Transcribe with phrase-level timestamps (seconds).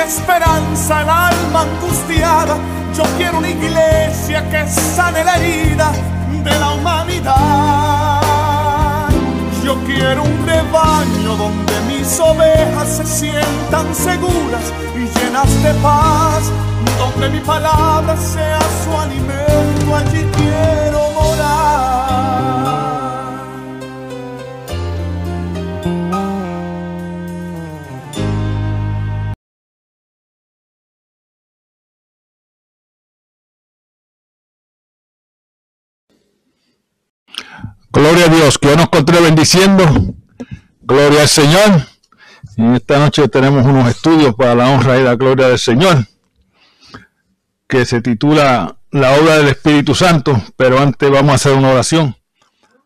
[0.00, 2.56] esperanza al alma angustiada.
[2.96, 5.92] Yo quiero una iglesia que sane la herida
[6.42, 8.20] de la humanidad.
[9.64, 16.50] Yo quiero un rebaño donde mis ovejas se sientan seguras y llenas de paz,
[16.98, 22.61] donde mi palabra sea su alimento, allí quiero morar.
[38.12, 40.14] Gloria a Dios, que Dios nos continúe bendiciendo.
[40.82, 41.86] Gloria al Señor.
[42.58, 46.06] En esta noche tenemos unos estudios para la honra y la gloria del Señor,
[47.66, 52.14] que se titula La obra del Espíritu Santo, pero antes vamos a hacer una oración,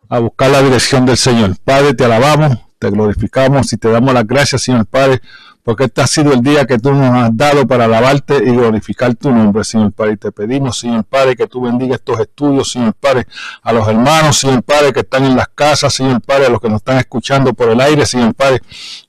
[0.07, 1.57] a buscar la dirección del Señor.
[1.61, 5.21] Padre, te alabamos, te glorificamos y te damos las gracias, Señor Padre,
[5.67, 9.13] porque este ha sido el día que tú nos has dado para alabarte y glorificar
[9.15, 10.13] tu nombre, Señor Padre.
[10.13, 13.27] Y te pedimos, Señor Padre, que tú bendiga estos estudios, Señor Padre,
[13.63, 16.69] a los hermanos, Señor Padre, que están en las casas, Señor Padre, a los que
[16.69, 18.61] nos están escuchando por el aire, Señor Padre,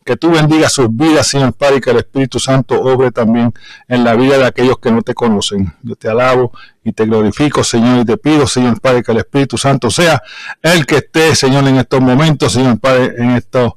[0.05, 3.55] que tú bendiga sus vidas, Señor Padre, y que el Espíritu Santo obre también
[3.87, 5.73] en la vida de aquellos que no te conocen.
[5.85, 6.51] Yo te alabo
[6.83, 10.21] y te glorifico, Señor, y te pido, Señor Padre, que el Espíritu Santo sea
[10.61, 13.75] el que esté, Señor, en estos momentos, Señor Padre, en estos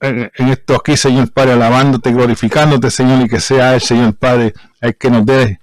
[0.00, 4.96] en, esto aquí, Señor Padre, alabándote, glorificándote, Señor, y que sea el Señor Padre el
[4.96, 5.60] que nos dé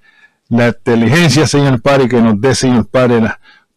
[0.50, 3.22] la inteligencia, Señor Padre, y que nos dé, Señor Padre,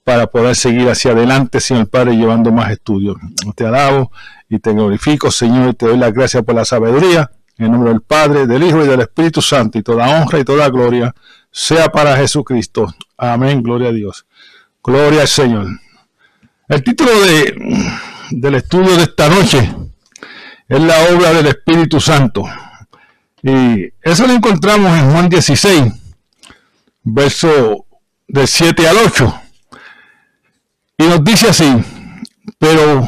[0.05, 3.17] para poder seguir hacia adelante, Señor Padre, llevando más estudios.
[3.55, 4.11] Te alabo
[4.49, 7.31] y te glorifico, Señor, y te doy las gracias por la sabiduría.
[7.57, 10.69] En nombre del Padre, del Hijo y del Espíritu Santo, y toda honra y toda
[10.69, 11.13] gloria
[11.51, 12.95] sea para Jesucristo.
[13.17, 14.27] Amén, gloria a Dios.
[14.83, 15.67] Gloria al Señor.
[16.69, 17.55] El título de,
[18.31, 19.75] del estudio de esta noche
[20.69, 22.45] es la obra del Espíritu Santo.
[23.43, 25.93] Y eso lo encontramos en Juan 16,
[27.05, 27.87] verso
[28.27, 29.41] del 7 al 8.
[30.99, 31.73] Y nos dice así,
[32.59, 33.03] pero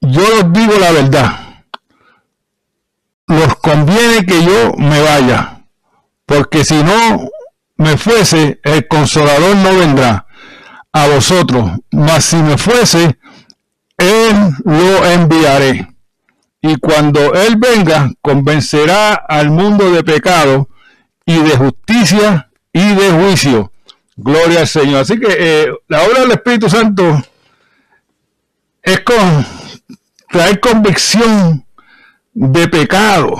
[0.00, 1.40] yo os digo la verdad,
[3.28, 5.62] los conviene que yo me vaya,
[6.26, 7.28] porque si no
[7.76, 10.26] me fuese, el consolador no vendrá
[10.92, 13.16] a vosotros, mas si me fuese,
[13.96, 15.90] él lo enviaré
[16.62, 20.68] y cuando Él venga, convencerá al mundo de pecado
[21.24, 23.72] y de justicia y de juicio.
[24.16, 25.00] Gloria al Señor.
[25.00, 27.22] Así que eh, la obra del Espíritu Santo
[28.82, 29.46] es con
[30.28, 31.64] traer convicción
[32.34, 33.34] de pecado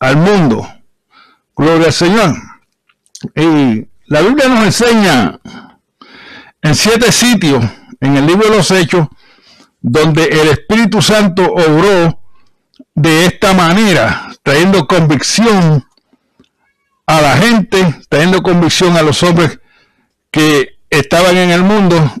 [0.00, 0.68] al mundo.
[1.54, 2.34] Gloria al Señor.
[3.36, 5.38] Y la Biblia nos enseña
[6.62, 7.64] en siete sitios
[8.00, 9.06] en el libro de los Hechos
[9.80, 12.19] donde el Espíritu Santo obró
[13.00, 15.86] de esta manera, trayendo convicción
[17.06, 19.58] a la gente, trayendo convicción a los hombres
[20.30, 22.12] que estaban en el mundo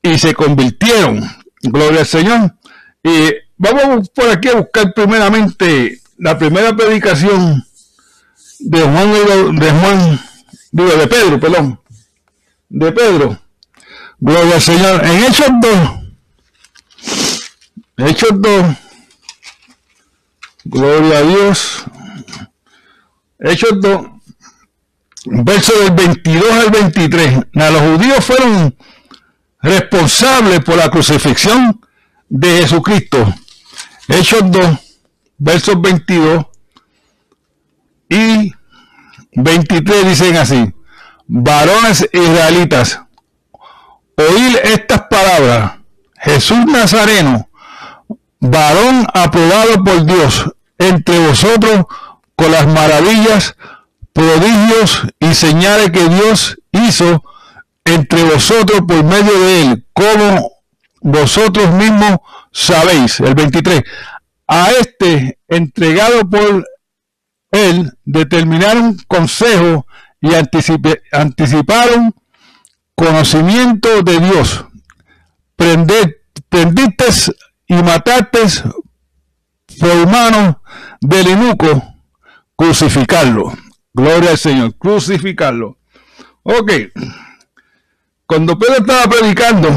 [0.00, 1.20] y se convirtieron.
[1.62, 2.54] Gloria al Señor.
[3.02, 7.66] Y vamos por aquí a buscar primeramente la primera predicación
[8.60, 10.20] de Juan, de Juan,
[10.70, 11.80] de Pedro, perdón,
[12.68, 13.36] de Pedro.
[14.20, 15.04] Gloria al Señor.
[15.04, 15.90] En Hechos 2,
[18.08, 18.76] Hechos 2,
[20.64, 21.84] Gloria a Dios.
[23.38, 24.06] Hechos 2,
[25.24, 27.38] verso del 22 al 23.
[27.52, 28.76] los judíos fueron
[29.62, 31.80] responsables por la crucifixión
[32.28, 33.34] de Jesucristo.
[34.08, 34.78] Hechos 2,
[35.38, 36.44] versos 22
[38.10, 38.52] y
[39.32, 40.74] 23 dicen así,
[41.26, 43.00] varones israelitas,
[44.16, 45.78] oír estas palabras,
[46.18, 47.49] Jesús Nazareno,
[48.40, 51.84] varón aprobado por Dios entre vosotros
[52.34, 53.54] con las maravillas,
[54.12, 57.22] prodigios y señales que Dios hizo
[57.84, 60.52] entre vosotros por medio de él, como
[61.02, 62.18] vosotros mismos
[62.52, 63.20] sabéis.
[63.20, 63.82] El 23.
[64.48, 66.66] A este entregado por
[67.52, 69.86] él determinaron consejo
[70.20, 70.30] y
[71.12, 72.14] anticiparon
[72.94, 74.64] conocimiento de Dios.
[75.56, 77.04] prendiste
[77.70, 78.40] y mataste
[79.78, 80.60] por mano
[81.00, 81.94] del inuco,
[82.56, 83.52] crucificarlo.
[83.94, 85.78] Gloria al Señor, crucificarlo.
[86.42, 86.72] Ok.
[88.26, 89.68] Cuando Pedro estaba predicando,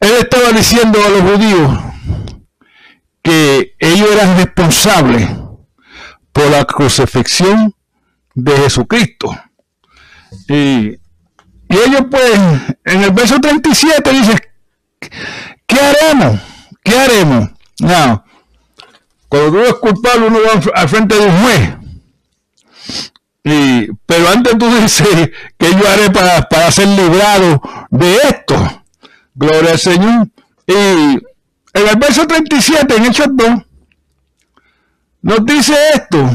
[0.00, 1.78] él estaba diciendo a los judíos
[3.22, 5.26] que ellos eran responsables
[6.32, 7.74] por la crucifixión
[8.34, 9.34] de Jesucristo.
[10.48, 10.98] Y,
[11.68, 12.32] ellos pues,
[12.84, 14.36] en el verso 37 dice,
[15.66, 16.40] ¿qué haremos?
[16.82, 17.50] ¿Qué haremos?
[17.80, 18.24] No,
[19.28, 21.76] cuando tú eres culpable uno va al frente de un juez.
[23.44, 27.60] Y, pero antes tú dices que yo haré para, para ser librado
[27.90, 28.84] de esto.
[29.34, 30.28] Gloria al Señor.
[30.66, 33.48] Y en el verso 37, en Hechos 2,
[35.22, 36.28] nos dice esto.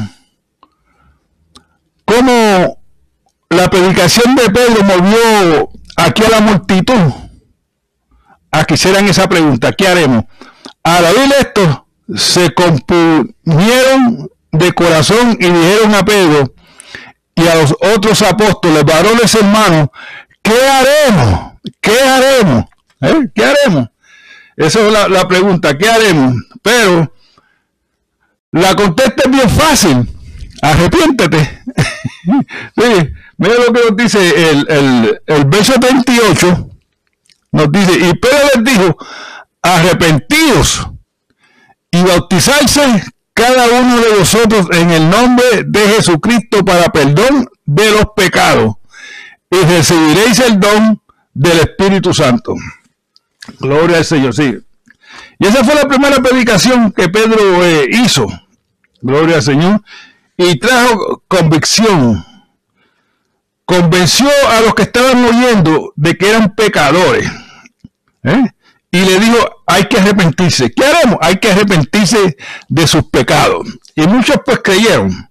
[2.05, 2.81] Como
[3.49, 7.13] la predicación de Pedro movió aquí a la multitud
[8.51, 9.71] a que hicieran esa pregunta.
[9.71, 10.25] ¿Qué haremos?
[10.83, 16.53] Al oír esto, se compunieron de corazón y dijeron a Pedro
[17.33, 19.87] y a los otros apóstoles, varones hermanos,
[20.41, 21.53] ¿qué haremos?
[21.79, 22.65] ¿Qué haremos?
[22.99, 23.29] ¿Eh?
[23.33, 23.89] ¿Qué haremos?
[24.57, 26.35] Esa es la, pregunta, ¿qué haremos?
[26.61, 27.13] Pero
[28.51, 30.09] la contesta es bien fácil.
[30.61, 31.63] Arrepiéntete.
[33.41, 36.69] mira lo que nos dice el, el, verso 38.
[37.53, 38.97] Nos dice, y Pedro les dijo,
[39.61, 40.87] arrepentidos
[41.91, 43.03] y bautizarse
[43.33, 48.75] cada uno de vosotros en el nombre de Jesucristo para perdón de los pecados
[49.49, 51.01] y recibiréis el don
[51.33, 52.55] del Espíritu Santo.
[53.59, 54.55] Gloria al Señor, sí.
[55.39, 58.27] Y esa fue la primera predicación que Pedro eh, hizo.
[59.01, 59.81] Gloria al Señor.
[60.37, 62.23] Y trajo convicción.
[63.71, 67.29] Convenció a los que estaban oyendo de que eran pecadores.
[68.23, 68.45] ¿Eh?
[68.91, 70.71] y le dijo, hay que arrepentirse.
[70.73, 71.17] ¿Qué haremos?
[71.21, 72.35] Hay que arrepentirse
[72.67, 73.65] de sus pecados.
[73.95, 75.29] Y muchos pues creyeron.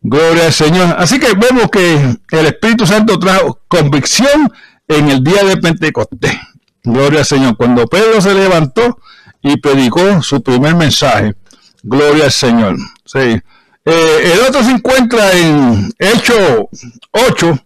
[0.00, 0.96] Gloria al Señor.
[0.98, 4.50] Así que vemos que el Espíritu Santo trajo convicción
[4.88, 6.38] en el día de Pentecostés.
[6.82, 7.56] Gloria al Señor.
[7.58, 8.98] Cuando Pedro se levantó
[9.42, 11.34] y predicó su primer mensaje.
[11.82, 12.76] Gloria al Señor.
[13.04, 13.42] Sí.
[13.84, 16.68] Eh, el otro se encuentra en Hechos
[17.12, 17.58] 8,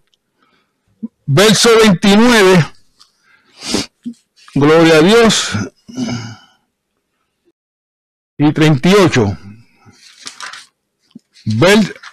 [1.27, 2.75] verso 29
[4.55, 5.51] Gloria a Dios.
[8.39, 9.39] Y 38.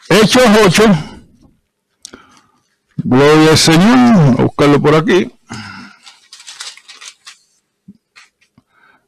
[0.09, 0.83] Hechos 8.
[2.97, 4.39] Gloria al Señor.
[4.39, 5.31] a buscarlo por aquí.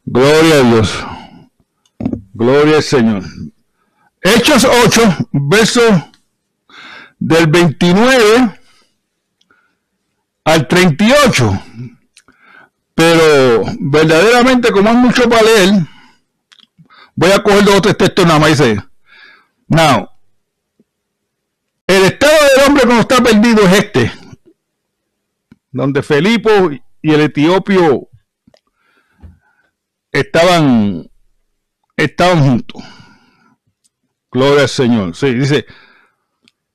[0.06, 1.06] Gloria a Dios.
[2.34, 3.24] Gloria al Señor.
[4.24, 5.82] Hechos 8, verso
[7.20, 8.60] del 29
[10.46, 11.64] al 38.
[12.96, 15.74] Pero verdaderamente, como hay mucho para leer,
[17.16, 18.58] voy a coger dos o textos nada más.
[18.58, 18.78] Dice,
[19.68, 20.08] now,
[21.86, 24.12] el estado del hombre cuando está perdido es este,
[25.72, 28.08] donde Felipe y el etiopio
[30.12, 31.10] estaban,
[31.98, 32.82] estaban juntos.
[34.34, 35.16] Gloria al Señor.
[35.16, 35.66] Sí, dice,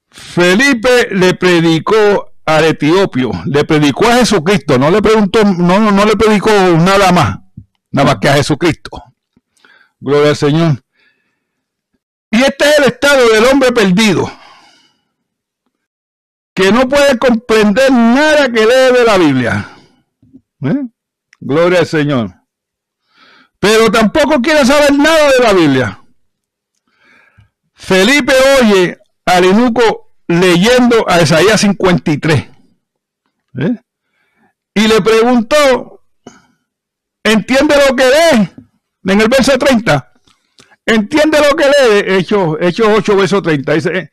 [0.09, 6.17] Felipe le predicó al etiopio, le predicó a Jesucristo, no le preguntó, no, no le
[6.17, 7.39] predicó nada más,
[7.91, 9.03] nada más que a Jesucristo.
[10.01, 10.83] Gloria al Señor.
[12.31, 14.31] Y este es el estado del hombre perdido,
[16.55, 19.69] que no puede comprender nada que lee de la Biblia.
[20.63, 20.87] ¿Eh?
[21.41, 22.35] Gloria al Señor.
[23.59, 26.01] Pero tampoco quiere saber nada de la Biblia.
[27.79, 32.47] Felipe oye al eunuco leyendo a Isaías 53.
[33.61, 33.77] ¿eh?
[34.75, 36.03] Y le preguntó,
[37.23, 38.51] ¿entiende lo que lee?
[39.05, 40.13] En el verso 30.
[40.85, 42.17] ¿Entiende lo que lee?
[42.17, 43.73] Hechos, Hechos 8, verso 30.
[43.73, 44.11] Dice,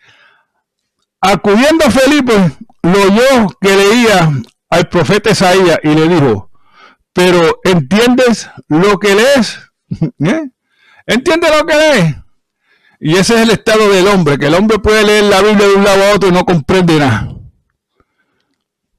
[1.20, 2.34] acudiendo a Felipe,
[2.84, 4.32] lo oyó que leía
[4.70, 6.52] al profeta Isaías y le dijo,
[7.14, 9.60] pero ¿entiendes lo que lees?
[10.20, 10.50] ¿Eh?
[11.08, 12.25] ¿Entiendes lo que lees?
[13.00, 15.74] Y ese es el estado del hombre, que el hombre puede leer la Biblia de
[15.74, 17.36] un lado a otro y no comprende nada.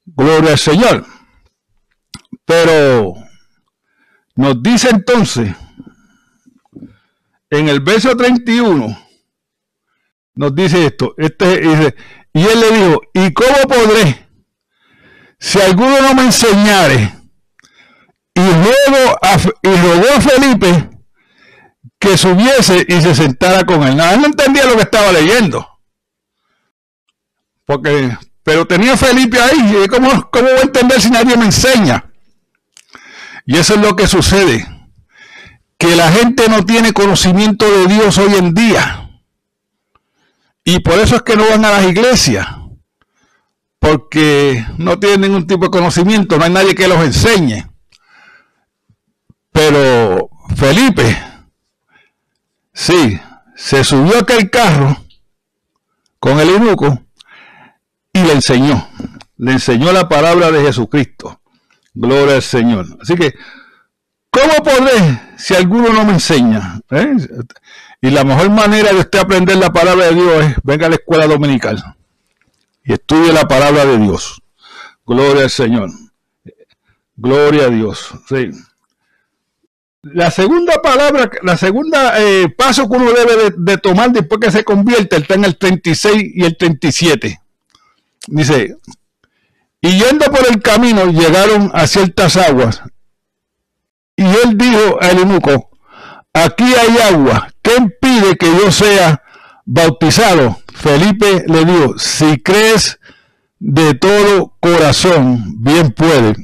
[0.04, 1.06] Gloria al Señor.
[2.44, 3.14] Pero
[4.36, 5.54] nos dice entonces,
[7.50, 8.98] en el verso 31,
[10.34, 11.94] nos dice esto, este, dice,
[12.32, 14.28] y él le dijo, ¿y cómo podré?
[15.38, 17.14] Si alguno no me enseñare,
[18.34, 19.18] y, luego
[19.62, 20.95] y rogó a Felipe
[21.98, 23.96] que subiese y se sentara con él.
[23.96, 25.66] No, él no entendía lo que estaba leyendo.
[27.64, 29.86] Porque, pero tenía Felipe ahí.
[29.88, 32.12] ¿Cómo, ¿Cómo voy a entender si nadie me enseña?
[33.44, 34.66] Y eso es lo que sucede.
[35.78, 39.10] Que la gente no tiene conocimiento de Dios hoy en día.
[40.64, 42.46] Y por eso es que no van a las iglesias.
[43.78, 46.38] Porque no tienen ningún tipo de conocimiento.
[46.38, 47.66] No hay nadie que los enseñe.
[49.52, 51.25] Pero Felipe
[52.76, 53.18] Sí,
[53.56, 54.98] se subió aquel carro
[56.20, 57.02] con el eunuco
[58.12, 58.86] y le enseñó.
[59.38, 61.40] Le enseñó la palabra de Jesucristo.
[61.94, 62.86] Gloria al Señor.
[63.00, 63.34] Así que,
[64.30, 66.78] ¿cómo podré si alguno no me enseña?
[66.90, 67.16] ¿Eh?
[68.02, 70.96] Y la mejor manera de usted aprender la palabra de Dios es venga a la
[70.96, 71.82] escuela dominical
[72.84, 74.42] y estudie la palabra de Dios.
[75.06, 75.88] Gloria al Señor.
[77.16, 78.10] Gloria a Dios.
[78.28, 78.50] Sí.
[80.12, 84.62] La segunda palabra, la segunda eh, paso que uno debe de, tomar después que se
[84.62, 87.40] convierte está en el 36 y el 37.
[88.28, 88.76] Dice,
[89.80, 92.82] y yendo por el camino llegaron a ciertas aguas.
[94.16, 95.70] Y él dijo al eunuco,
[96.32, 99.22] aquí hay agua, ¿qué impide que yo sea
[99.64, 100.60] bautizado?
[100.74, 103.00] Felipe le dijo, si crees
[103.58, 106.34] de todo corazón, bien puede.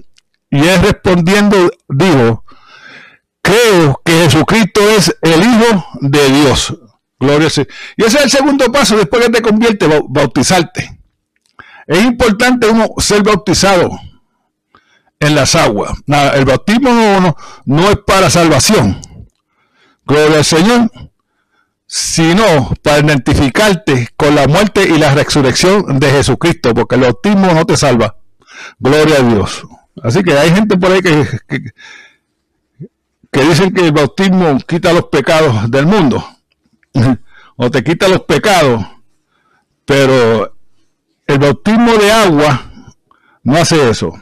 [0.51, 2.42] Y él respondiendo dijo,
[3.43, 6.79] creo que Jesucristo es el Hijo de Dios.
[7.19, 7.51] Gloria a.
[7.97, 10.99] Y ese es el segundo paso después que te convierte, bautizarte.
[11.87, 13.91] Es importante uno ser bautizado
[15.21, 15.93] en las aguas.
[16.35, 19.01] el bautismo no, no, es para salvación.
[20.05, 20.91] Gloria al Señor.
[21.87, 27.67] Sino para identificarte con la muerte y la resurrección de Jesucristo, porque el bautismo no
[27.67, 28.17] te salva.
[28.79, 29.63] Gloria a Dios.
[30.03, 31.27] Así que hay gente por ahí que
[33.41, 36.23] dicen que el bautismo quita los pecados del mundo,
[37.57, 38.85] o te quita los pecados,
[39.87, 40.55] pero
[41.27, 42.71] el bautismo de agua
[43.43, 44.13] no hace eso.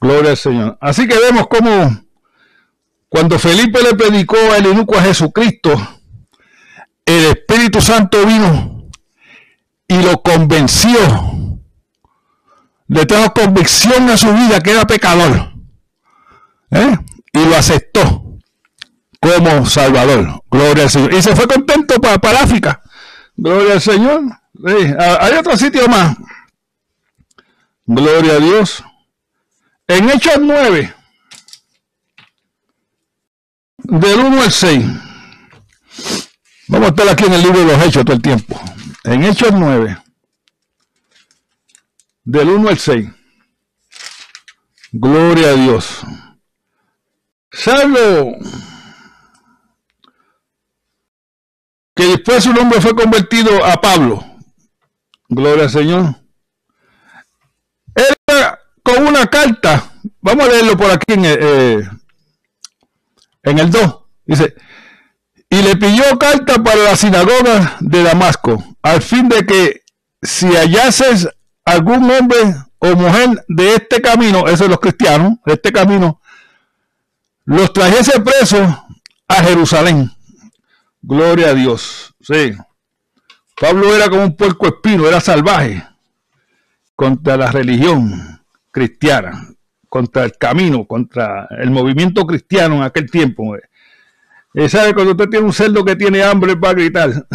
[0.00, 0.78] Gloria al Señor.
[0.80, 2.02] Así que vemos cómo
[3.08, 5.70] cuando Felipe le predicó el eunuco a Jesucristo,
[7.04, 8.88] el Espíritu Santo vino
[9.86, 10.98] y lo convenció.
[12.88, 15.52] Le trajo convicción a su vida que era pecador.
[16.72, 16.96] ¿eh?
[17.32, 18.29] Y lo aceptó
[19.20, 20.42] como Salvador.
[20.50, 21.14] Gloria al Señor.
[21.14, 22.82] Y se fue contento para, para África.
[23.36, 24.22] Gloria al Señor.
[24.64, 26.16] hay otro sitio más.
[27.86, 28.84] Gloria a Dios.
[29.86, 30.94] En Hechos 9,
[33.78, 34.84] del 1 al 6.
[36.68, 38.60] Vamos a estar aquí en el libro de los Hechos todo el tiempo.
[39.02, 39.98] En Hechos 9,
[42.22, 43.08] del 1 al 6.
[44.92, 46.02] Gloria a Dios.
[47.50, 48.38] Salvo
[52.00, 54.24] que después su nombre fue convertido a Pablo.
[55.28, 56.16] Gloria al Señor.
[57.94, 59.92] Era con una carta,
[60.22, 61.86] vamos a leerlo por aquí en, eh,
[63.42, 63.96] el 2.
[64.24, 64.54] Dice,
[65.50, 69.82] y le pidió carta para la sinagoga de Damasco, al fin de que
[70.22, 71.28] si hallases
[71.66, 72.38] algún hombre
[72.78, 76.18] o mujer de este camino, eso es los cristianos, de este camino,
[77.44, 78.66] los trajese presos
[79.28, 80.10] a Jerusalén.
[81.02, 82.14] Gloria a Dios.
[82.20, 82.52] Sí.
[83.58, 85.86] Pablo era como un puerco espino, era salvaje
[86.94, 89.48] contra la religión cristiana,
[89.88, 93.56] contra el camino, contra el movimiento cristiano en aquel tiempo.
[94.54, 94.94] Eh, ¿Sabe?
[94.94, 97.10] Cuando usted tiene un cerdo que tiene hambre va a gritar.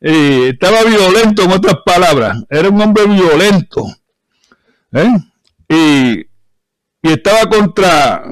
[0.00, 2.38] estaba violento, en otras palabras.
[2.48, 3.86] Era un hombre violento.
[4.92, 5.14] ¿eh?
[5.68, 6.20] Y,
[7.02, 8.24] y estaba contra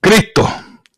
[0.00, 0.48] Cristo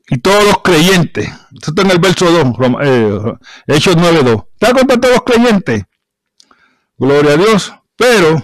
[0.09, 1.29] y todos los creyentes.
[1.53, 3.35] Esto está en el verso 2, eh,
[3.67, 4.47] Hechos 9.2.
[4.55, 5.85] Está contra todos los creyentes.
[6.97, 7.73] Gloria a Dios.
[7.97, 8.43] Pero,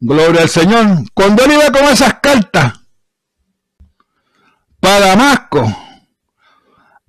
[0.00, 0.86] gloria al Señor.
[1.14, 2.74] Cuando él iba con esas cartas
[4.80, 5.76] para Damasco,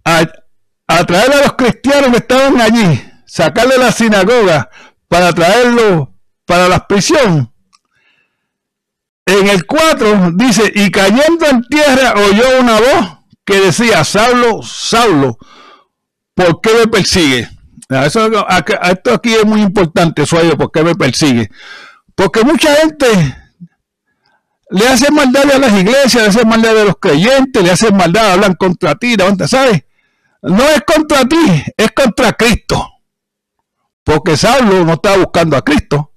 [0.03, 4.69] a, traer a los cristianos que estaban allí, sacarle la sinagoga
[5.07, 6.09] para traerlos
[6.45, 7.53] para la prisión,
[9.29, 15.37] en el 4 dice, y cayendo en tierra oyó una voz que decía, Saulo, Saulo,
[16.33, 17.49] ¿por qué me persigue?
[17.89, 18.29] Eso,
[18.83, 21.49] esto aquí es muy importante, suave, ¿por qué me persigue?
[22.15, 23.07] Porque mucha gente
[24.69, 28.33] le hace maldad a las iglesias, le hace maldad a los creyentes, le hace maldad,
[28.33, 29.15] hablan contra ti,
[29.47, 29.83] ¿sabes?
[30.41, 32.87] No es contra ti, es contra Cristo.
[34.03, 36.08] Porque Saulo no estaba buscando a Cristo.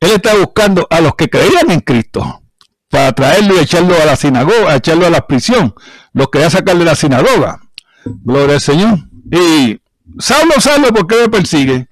[0.00, 2.42] Él estaba buscando a los que creían en Cristo
[2.88, 5.74] para traerlo y echarlo a la sinagoga, echarlo a la prisión.
[6.12, 7.60] Los quería sacar de la sinagoga.
[8.04, 8.98] Gloria al Señor.
[9.30, 9.80] Y
[10.18, 11.88] Saulo, Saulo, ¿por qué me persigue?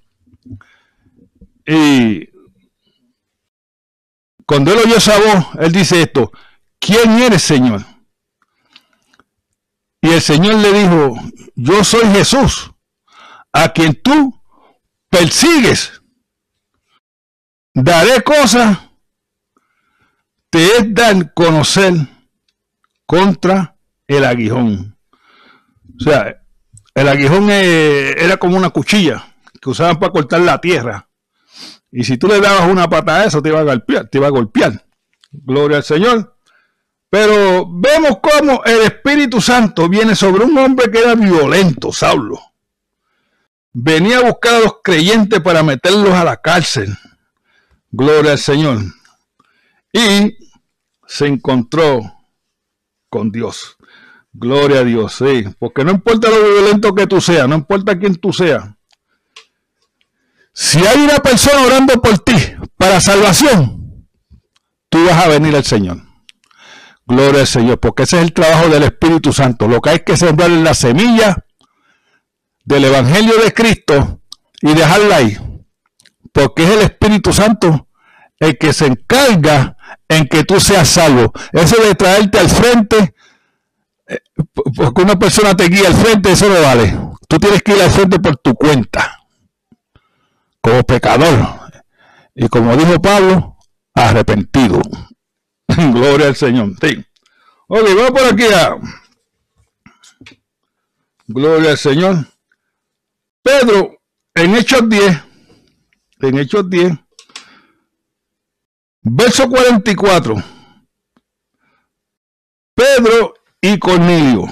[1.67, 2.29] Y
[4.47, 6.31] cuando él oyó esa voz, él dice esto,
[6.79, 7.85] ¿quién eres, Señor?
[10.01, 11.15] Y el Señor le dijo,
[11.55, 12.71] yo soy Jesús,
[13.53, 14.39] a quien tú
[15.09, 16.03] persigues.
[17.75, 18.79] Daré cosas,
[20.49, 20.87] te es
[21.35, 21.93] conocer
[23.05, 23.77] contra
[24.07, 24.97] el aguijón.
[26.01, 26.41] O sea,
[26.95, 29.27] el aguijón era como una cuchilla
[29.61, 31.09] que usaban para cortar la tierra.
[31.91, 34.29] Y si tú le dabas una pata a eso, te iba a golpear, te iba
[34.29, 34.85] a golpear.
[35.33, 36.37] Gloria al Señor.
[37.11, 42.41] Pero vemos cómo el Espíritu Santo viene sobre un hombre que era violento, Saulo.
[43.73, 46.97] Venía a buscar a los creyentes para meterlos a la cárcel.
[47.97, 48.79] Gloria al Señor.
[49.93, 50.37] Y
[51.07, 52.03] se encontró
[53.09, 53.77] con Dios.
[54.33, 55.45] Gloria a Dios, sí.
[55.61, 58.65] Porque no importa lo violento que tú seas, no importa quién tú seas.
[60.53, 62.35] Si hay una persona orando por ti
[62.77, 64.09] para salvación,
[64.89, 66.03] tú vas a venir al Señor.
[67.07, 69.69] Gloria al Señor, porque ese es el trabajo del Espíritu Santo.
[69.69, 71.45] Lo que hay que sembrar es la semilla
[72.65, 74.21] del Evangelio de Cristo
[74.61, 75.39] y dejarla ahí.
[76.35, 77.89] Porque es el Espíritu Santo
[78.41, 79.77] el que se encarga
[80.09, 81.33] en que tú seas salvo.
[81.53, 83.15] Eso de traerte al frente,
[84.09, 84.19] eh,
[84.75, 86.99] porque una persona te guía al frente, eso no vale.
[87.29, 89.21] Tú tienes que ir al frente por tu cuenta
[90.61, 91.61] como pecador.
[92.35, 93.57] Y como dijo Pablo,
[93.95, 94.83] arrepentido.
[95.69, 96.73] Gloria al Señor.
[96.81, 97.05] Sí.
[97.69, 98.77] Ok, vamos por aquí a...
[101.29, 102.27] Gloria al Señor.
[103.41, 104.03] Pedro,
[104.35, 105.23] en Hechos 10,
[106.29, 106.93] en Hechos 10,
[109.03, 110.35] verso 44.
[112.75, 114.45] Pedro y Cornelio.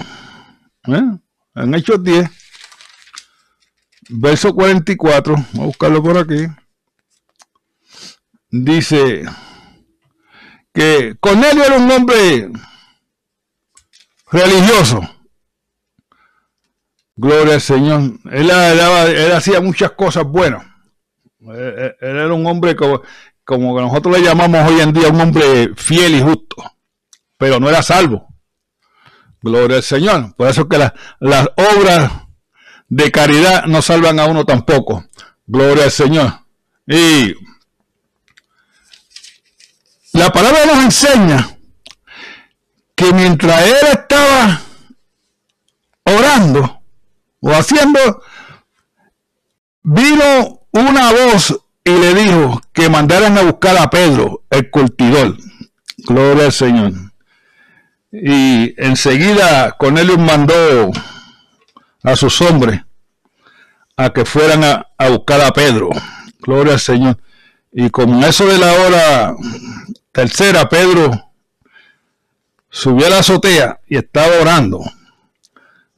[0.87, 1.19] ¿eh?
[1.55, 2.29] En Hechos 10,
[4.09, 6.47] verso 44, vamos a buscarlo por aquí,
[8.49, 9.23] dice
[10.73, 12.49] que Cornelio era un hombre
[14.31, 15.01] religioso.
[17.15, 18.19] Gloria al Señor.
[18.31, 18.51] Él,
[19.31, 20.65] hacía muchas cosas buenas.
[21.51, 23.01] Él, era un hombre como,
[23.43, 26.55] como nosotros le llamamos hoy en día un hombre fiel y justo,
[27.37, 28.27] pero no era salvo.
[29.41, 30.33] Gloria al Señor.
[30.35, 32.11] Por eso que las obras
[32.87, 35.05] de caridad no salvan a uno tampoco.
[35.45, 36.31] Gloria al Señor.
[36.87, 37.33] Y
[40.13, 41.57] la palabra nos enseña
[42.95, 44.61] que mientras él estaba
[46.05, 46.81] orando
[47.41, 48.23] o haciendo,
[49.81, 55.37] vino una voz y le dijo que mandaran a buscar a Pedro, el cultidor.
[55.97, 56.91] Gloria al Señor.
[58.11, 60.91] Y enseguida Cornelio mandó
[62.03, 62.81] a sus hombres
[63.95, 65.89] a que fueran a, buscar a Pedro.
[66.39, 67.17] Gloria al Señor.
[67.71, 69.35] Y como eso de la hora
[70.11, 71.31] tercera, Pedro
[72.69, 74.79] subió a la azotea y estaba orando.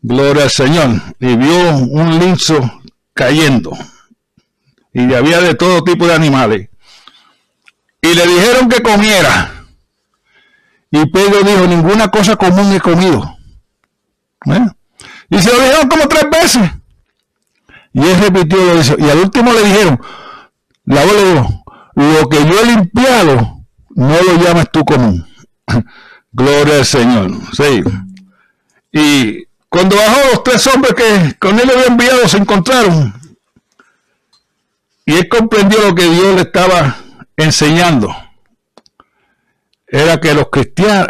[0.01, 0.89] Gloria al Señor.
[1.19, 2.81] Y vio un linzo
[3.13, 3.71] cayendo.
[4.95, 6.69] Y había de todo tipo de animales.
[8.01, 9.51] Y le dijeron que comiera.
[10.89, 13.36] Y Pedro dijo, ninguna cosa común he comido.
[14.45, 14.65] ¿Eh?
[15.29, 16.71] Y se lo dijeron como tres veces.
[17.91, 18.95] Y él repitió eso.
[18.97, 19.99] Y al último le dijeron,
[20.86, 21.63] la voz le dijo,
[21.95, 25.27] lo que yo he limpiado, no lo llamas tú común.
[26.31, 27.31] Gloria al Señor.
[27.51, 27.84] Sí.
[28.93, 33.24] Y cuando bajó los tres hombres que con él había enviado se encontraron.
[35.06, 36.98] Y él comprendió lo que Dios le estaba
[37.38, 38.15] enseñando.
[39.88, 41.08] Era que los cristianos,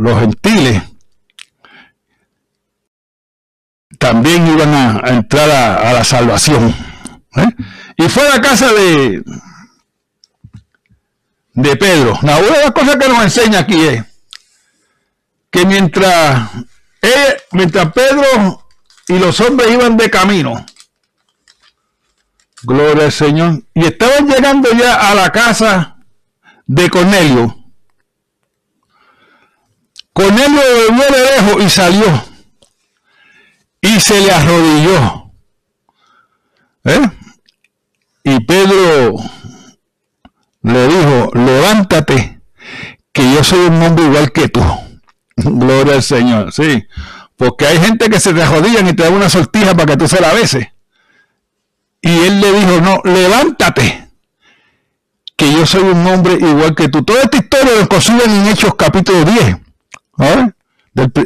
[0.00, 0.82] los gentiles,
[3.98, 6.74] también iban a, entrar a, la salvación.
[7.36, 7.48] ¿eh?
[7.96, 9.22] Y fue a la casa de,
[11.52, 12.18] de Pedro.
[12.22, 14.04] una de las cosas que nos enseña aquí es
[15.50, 16.50] que mientras,
[17.52, 18.66] mientras Pedro
[19.08, 20.66] y los hombres iban de camino,
[22.66, 25.96] gloria al Señor, y estaban llegando ya a la casa
[26.66, 27.66] de Cornelio,
[30.16, 32.24] Cornelio lo de lejos y salió.
[33.82, 35.30] Y se le arrodilló.
[36.84, 37.10] ¿Eh?
[38.24, 39.16] Y Pedro
[40.62, 42.40] le dijo, levántate,
[43.12, 44.62] que yo soy un hombre igual que tú.
[45.36, 46.86] Gloria al Señor, sí.
[47.36, 50.08] Porque hay gente que se te arrodillan y te da una sortija para que tú
[50.08, 50.66] se la beses.
[52.00, 54.08] Y él le dijo, no, levántate,
[55.36, 57.04] que yo soy un hombre igual que tú.
[57.04, 59.56] Toda esta historia lo consiguen en Hechos capítulo 10.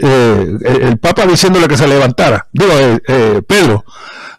[0.03, 2.49] Eh, el, Papa diciéndole que se levantara.
[2.53, 3.85] Digo, eh, eh, Pedro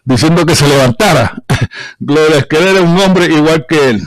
[0.04, 1.34] diciendo que se levantara.
[1.98, 4.02] Gloria, que él era un hombre igual que él.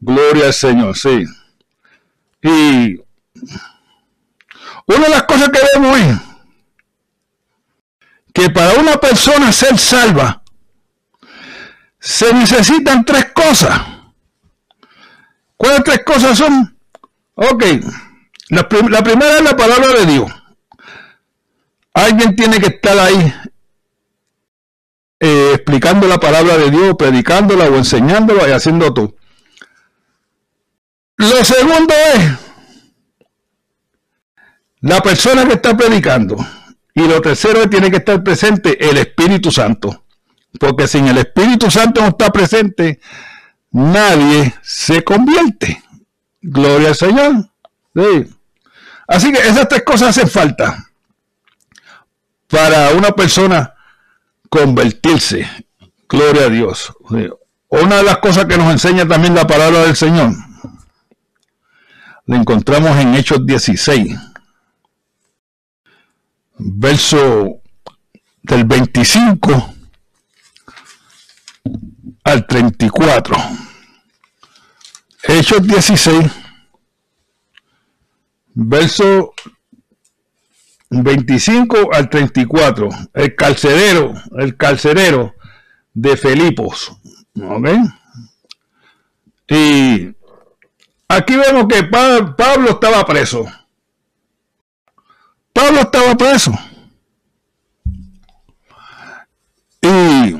[0.00, 1.24] Gloria al Señor, sí.
[2.42, 3.00] Y
[4.86, 6.16] una de las cosas que vemos es
[8.34, 10.42] que para una persona ser salva
[12.04, 13.80] se necesitan tres cosas.
[15.56, 16.78] ¿Cuáles tres cosas son?
[17.34, 17.64] Ok,
[18.50, 20.30] la, primera es la palabra de Dios.
[21.94, 23.34] Alguien tiene que estar ahí
[25.18, 29.16] eh, explicando la palabra de Dios, predicándola o enseñándola y haciendo todo.
[31.16, 32.32] Lo segundo es
[34.82, 36.36] la persona que está predicando.
[36.92, 40.03] Y lo tercero es tiene que estar presente el Espíritu Santo.
[40.58, 43.00] Porque sin el Espíritu Santo no está presente,
[43.70, 45.82] nadie se convierte.
[46.40, 47.50] Gloria al Señor.
[49.06, 50.90] Así que esas tres cosas hacen falta
[52.48, 53.74] para una persona
[54.48, 55.48] convertirse.
[56.08, 56.92] Gloria a Dios.
[57.68, 60.32] Una de las cosas que nos enseña también la palabra del Señor,
[62.26, 64.16] la encontramos en Hechos 16,
[66.56, 67.60] verso
[68.42, 69.73] del 25
[72.24, 73.36] al 34.
[75.22, 76.30] Hechos 16,
[78.54, 79.32] verso
[80.90, 82.88] 25 al 34.
[83.14, 85.34] El carcelero, el carcelero
[85.92, 86.92] de Felipos.
[87.40, 87.68] ¿Ok?
[89.48, 90.14] Y
[91.08, 93.44] aquí vemos que Pablo estaba preso.
[95.52, 96.52] Pablo estaba preso.
[99.82, 100.34] Y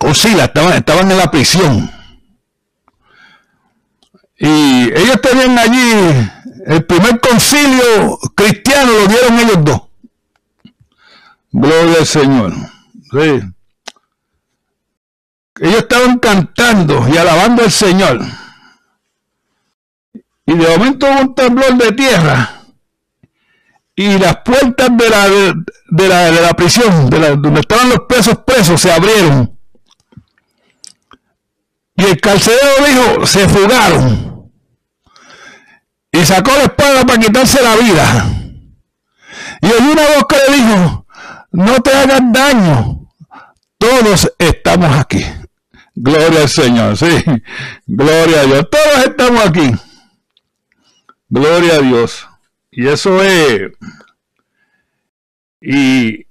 [0.00, 1.90] con estaban, estaban en la prisión.
[4.38, 5.92] Y ellos tenían allí
[6.66, 9.82] el primer concilio cristiano, lo dieron ellos dos.
[11.52, 12.54] Gloria al Señor.
[15.60, 18.20] Ellos estaban cantando y alabando al Señor.
[20.46, 22.62] Y de momento hubo un temblor de tierra.
[23.94, 28.00] Y las puertas de la, de, la, de la prisión, de la, donde estaban los
[28.08, 29.59] presos presos, se abrieron.
[32.00, 34.50] Y el carcelero dijo, se fugaron.
[36.10, 38.26] Y sacó la espada para quitarse la vida.
[39.60, 41.06] Y oyó una voz que le dijo,
[41.52, 43.06] no te hagas daño.
[43.76, 45.22] Todos estamos aquí.
[45.94, 47.22] Gloria al Señor, sí.
[47.86, 48.66] Gloria a Dios.
[48.70, 49.70] Todos estamos aquí.
[51.28, 52.26] Gloria a Dios.
[52.70, 53.72] Y eso es.
[55.60, 56.26] Y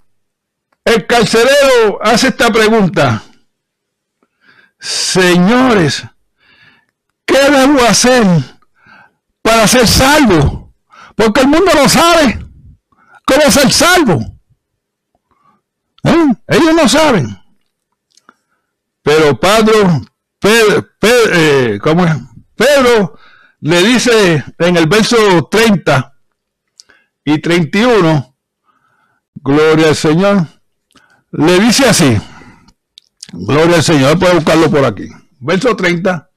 [0.84, 3.24] el carcelero hace esta pregunta.
[4.80, 6.04] Señores,
[7.26, 8.26] ¿qué debo hacer
[9.42, 10.74] para ser salvo?
[11.16, 12.40] Porque el mundo no sabe
[13.26, 14.20] cómo ser salvo.
[16.04, 16.28] ¿Eh?
[16.48, 17.38] Ellos no saben.
[19.04, 20.02] Pero Pedro,
[20.40, 22.16] Pedro, eh, ¿cómo es?
[22.56, 23.18] Pedro
[23.62, 26.14] le dice en el verso 30
[27.26, 28.36] y 31,
[29.36, 30.48] gloria al Señor,
[31.32, 32.18] le dice así,
[33.32, 35.08] Gloria al Señor, puede buscarlo por aquí.
[35.40, 36.30] Verso 30.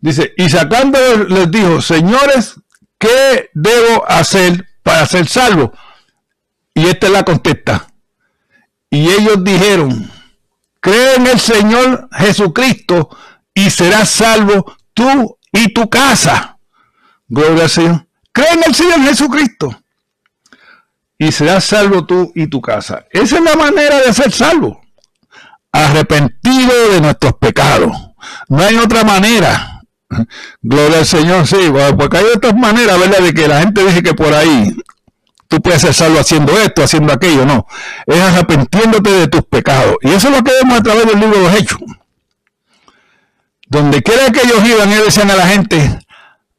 [0.00, 2.54] Dice, y sacando les dijo, señores,
[2.98, 5.72] ¿qué debo hacer para ser salvo?
[6.74, 7.88] Y esta es la contesta.
[8.90, 10.10] Y ellos dijeron,
[10.80, 13.08] cree en el Señor Jesucristo
[13.54, 16.58] y serás salvo tú y tu casa.
[17.26, 18.06] Gloria al Señor.
[18.32, 19.82] Cree en el Señor Jesucristo
[21.18, 23.06] y serás salvo tú y tu casa.
[23.10, 24.80] Esa es la manera de ser salvo
[25.72, 27.92] arrepentido de nuestros pecados.
[28.48, 29.82] No hay otra manera.
[30.62, 33.18] Gloria al Señor, sí, porque hay otras maneras, ¿verdad?
[33.18, 34.74] De que la gente dice que por ahí
[35.48, 37.66] tú puedes ser haciendo esto, haciendo aquello, no.
[38.06, 39.96] Es arrepentiéndote de tus pecados.
[40.02, 41.78] Y eso es lo que vemos a través del libro de los Hechos.
[43.66, 45.98] Donde quiera que ellos iban, ellos decían a la gente,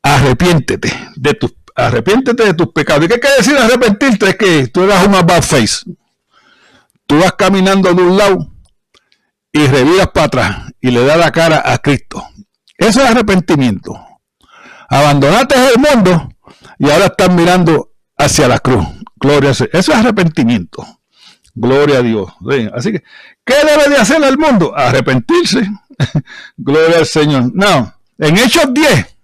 [0.03, 3.05] arrepiéntete de tus, arrepiéntete de tus pecados.
[3.05, 4.29] ¿Y qué quiere decir arrepentirte?
[4.29, 5.85] Es que tú eras una bad face.
[7.07, 8.51] Tú vas caminando de un lado
[9.51, 12.23] y reviras para atrás y le das la cara a Cristo.
[12.77, 13.99] Eso es arrepentimiento.
[14.89, 16.29] Abandonaste el mundo
[16.77, 18.85] y ahora estás mirando hacia la cruz.
[19.15, 19.69] Gloria a Dios.
[19.73, 20.85] Eso es arrepentimiento.
[21.53, 22.31] Gloria a Dios.
[22.73, 23.03] Así que,
[23.43, 24.73] ¿qué debe de hacer el mundo?
[24.75, 25.69] Arrepentirse.
[26.57, 27.51] Gloria al Señor.
[27.53, 29.17] No, en Hechos 10,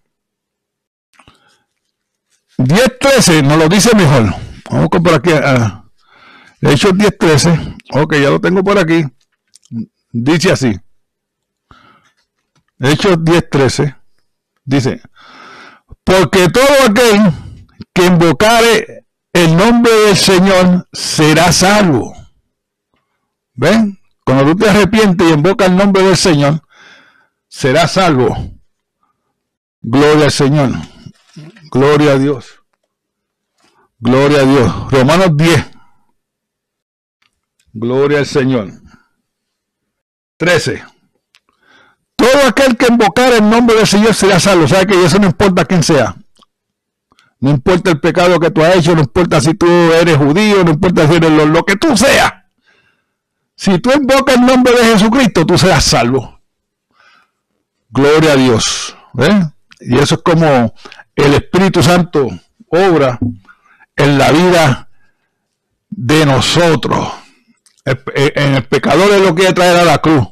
[2.58, 4.36] 10, 13, nos lo dice mejor.
[4.70, 5.32] Vamos por aquí.
[5.32, 5.86] A
[6.62, 7.76] Hechos 10, 13.
[7.94, 9.06] Ok, ya lo tengo por aquí.
[10.18, 10.74] Dice así.
[12.80, 13.96] Hechos 10, 13.
[14.64, 15.02] Dice,
[16.06, 17.34] porque todo aquel
[17.94, 22.16] que invocare el nombre del Señor será salvo.
[23.56, 24.00] ¿Ven?
[24.24, 26.62] Cuando tú te arrepientes y invocas el nombre del Señor,
[27.50, 28.38] será salvo.
[29.82, 30.72] Gloria al Señor.
[31.70, 32.64] Gloria a Dios.
[34.00, 34.92] Gloria a Dios.
[34.92, 35.72] Romanos 10.
[37.74, 38.85] Gloria al Señor.
[40.38, 40.84] 13.
[42.16, 44.68] Todo aquel que invocar el nombre del Señor será salvo.
[44.68, 46.16] Sea que eso no importa quién sea.
[47.40, 50.72] No importa el pecado que tú has hecho, no importa si tú eres judío, no
[50.72, 52.32] importa si eres lo, que tú seas.
[53.56, 56.40] Si tú invocas el nombre de Jesucristo, tú serás salvo.
[57.90, 58.98] Gloria a Dios.
[59.80, 60.74] Y eso es como
[61.16, 62.28] el Espíritu Santo
[62.68, 63.20] obra
[63.96, 64.90] en la vida
[65.90, 67.25] de nosotros.
[67.86, 70.28] En el pecador es lo que traer a la cruz.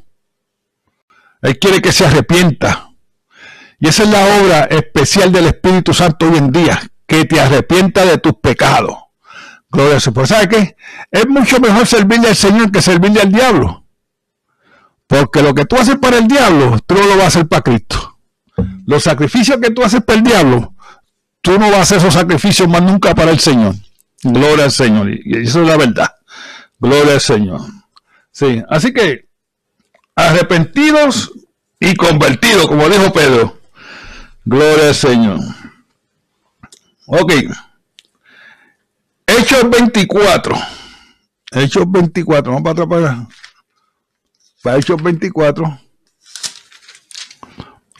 [1.44, 2.90] Él quiere que se arrepienta.
[3.80, 8.06] Y esa es la obra especial del Espíritu Santo hoy en día, que te arrepienta
[8.06, 8.96] de tus pecados.
[9.70, 10.30] Gloria a Dios.
[10.30, 10.78] ¿sabe qué?
[11.12, 13.86] Es mucho mejor servirle al Señor que servirle al diablo.
[15.06, 17.62] Porque lo que tú haces para el diablo, tú no lo vas a hacer para
[17.62, 18.18] Cristo.
[18.86, 20.76] Los sacrificios que tú haces para el diablo,
[21.42, 23.76] tú no vas a hacer esos sacrificios más nunca para el Señor.
[24.24, 25.10] Gloria al Señor.
[25.12, 26.10] Y eso es la verdad.
[26.84, 27.62] Gloria al Señor.
[28.30, 29.30] Sí, así que
[30.16, 31.32] arrepentidos
[31.80, 33.58] y convertidos, como dijo Pedro.
[34.44, 35.40] Gloria al Señor.
[37.06, 37.32] Ok.
[39.26, 40.56] Hechos 24.
[41.52, 42.52] Hechos 24.
[42.52, 43.28] Vamos para atrás para,
[44.62, 45.80] para Hechos 24.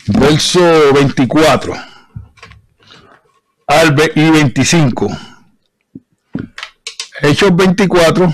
[0.08, 1.74] Verso 24
[3.66, 5.08] al y 25.
[7.22, 8.34] Hechos 24,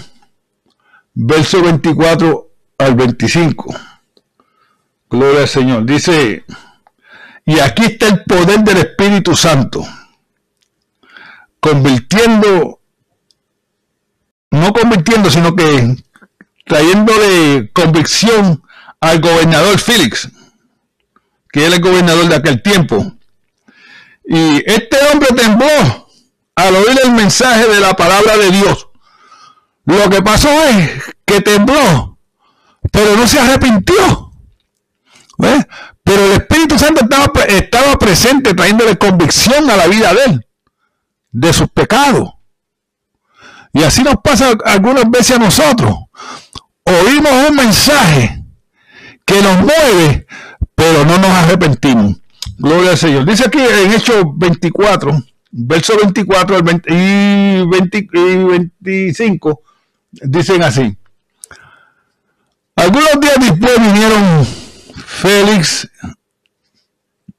[1.21, 3.75] verso 24 al 25.
[5.10, 5.86] Gloria al Señor.
[5.86, 6.45] Dice,
[7.45, 9.86] y aquí está el poder del Espíritu Santo,
[11.60, 12.79] convirtiendo,
[14.51, 15.97] no convirtiendo, sino que
[16.65, 18.63] trayéndole convicción
[19.01, 20.29] al gobernador Félix,
[21.51, 23.13] que era el gobernador de aquel tiempo.
[24.23, 26.08] Y este hombre tembló
[26.55, 28.88] al oír el mensaje de la palabra de Dios.
[29.89, 32.10] Lo que pasó es que tembló
[32.91, 34.32] pero no se arrepintió.
[35.38, 40.47] Pero el Espíritu Santo estaba, estaba presente trayéndole convicción a la vida de él,
[41.32, 42.32] de sus pecados.
[43.73, 45.93] Y así nos pasa algunas veces a nosotros.
[46.84, 48.43] Oímos un mensaje
[49.25, 50.25] que nos mueve,
[50.73, 52.17] pero no nos arrepentimos.
[52.58, 53.25] Gloria al Señor.
[53.25, 59.62] Dice aquí en Hechos 24, verso 24 y, 25,
[60.12, 60.98] dicen así.
[62.76, 64.45] Algunos días después vinieron
[65.06, 65.89] Félix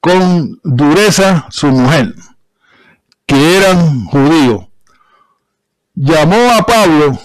[0.00, 2.14] con dureza su mujer,
[3.26, 4.66] que eran judíos.
[5.94, 7.18] Llamó a Pablo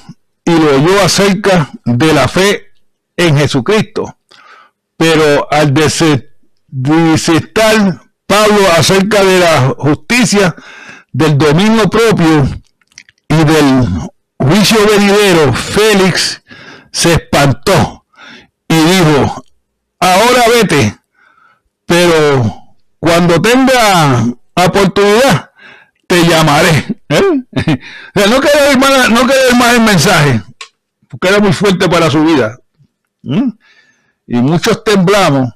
[0.43, 2.71] y lo oyó acerca de la fe
[3.17, 4.17] en Jesucristo.
[4.97, 5.73] Pero al
[6.67, 10.55] disestar Pablo acerca de la justicia,
[11.11, 12.47] del dominio propio
[13.29, 13.87] y del
[14.37, 16.41] juicio venidero, Félix
[16.91, 18.05] se espantó
[18.67, 19.43] y dijo,
[19.99, 20.97] ahora vete,
[21.85, 25.51] pero cuando tenga oportunidad,
[26.07, 27.01] te llamaré.
[27.09, 27.21] ¿eh?
[28.29, 29.23] no quería más, no
[29.57, 30.41] más el mensaje,
[31.07, 32.57] porque era muy fuerte para su vida.
[33.21, 35.53] Y muchos temblamos,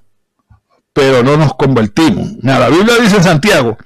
[0.93, 2.29] pero no nos convertimos.
[2.41, 3.77] La Biblia dice en Santiago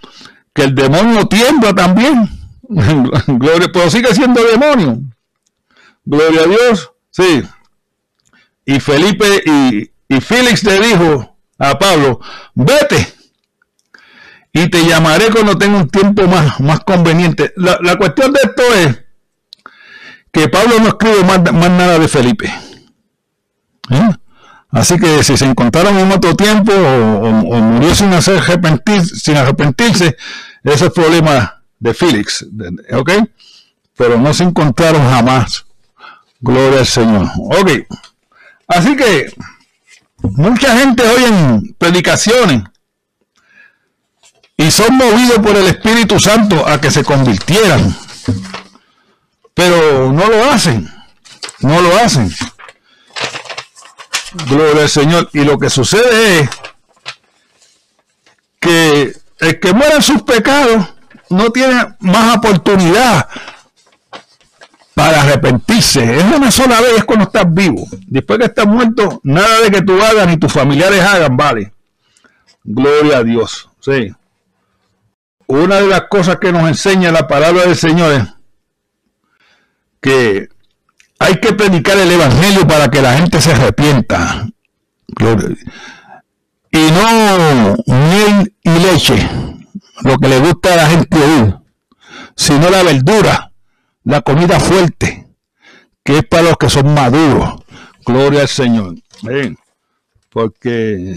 [0.53, 2.29] que el demonio tiembla también.
[3.27, 4.99] Gloria, pero sigue siendo demonio.
[6.05, 6.91] Gloria a Dios.
[7.11, 7.43] Sí.
[8.65, 12.19] Y Felipe y, y Félix le dijo a Pablo,
[12.55, 13.13] vete
[14.53, 17.53] y te llamaré cuando tenga un tiempo más, más conveniente.
[17.55, 19.03] La, cuestión de esto es
[20.31, 22.53] que Pablo no escribe más, nada de Felipe.
[23.89, 24.09] ¿Eh?
[24.69, 28.41] Así que si se encontraron en otro tiempo o, murió sin, hacer
[29.03, 30.17] sin arrepentirse,
[30.63, 32.45] ese es el problema de Félix.
[32.93, 33.11] ¿Ok?
[33.97, 35.65] Pero no se encontraron jamás.
[36.39, 37.27] Gloria al Señor.
[37.37, 37.71] Ok.
[38.67, 39.33] Así que
[40.21, 42.63] mucha gente oye predicaciones
[44.55, 47.95] y son movidos por el Espíritu Santo a que se convirtieran.
[49.53, 50.89] Pero no lo hacen,
[51.59, 52.33] no lo hacen.
[54.47, 55.29] Gloria al Señor.
[55.33, 56.49] Y lo que sucede es
[58.61, 60.92] que el que muere en sus pecados
[61.33, 63.27] no tiene más oportunidad
[64.93, 66.17] para arrepentirse.
[66.17, 67.85] Es una sola vez cuando estás vivo.
[68.07, 71.73] Después que estás muerto, nada de que tú hagas ni tus familiares hagan, vale.
[72.63, 73.69] Gloria a Dios.
[73.79, 74.13] Sí.
[75.47, 78.23] Una de las cosas que nos enseña la palabra del Señor es
[80.01, 80.49] que
[81.19, 84.47] hay que predicar el Evangelio para que la gente se arrepienta.
[86.71, 89.29] Y no miel y leche,
[90.01, 91.55] lo que le gusta a la gente oír,
[92.35, 93.53] sino la verdura
[94.03, 95.27] la comida fuerte,
[96.03, 97.55] que es para los que son maduros.
[98.05, 98.95] Gloria al Señor.
[100.29, 101.15] Porque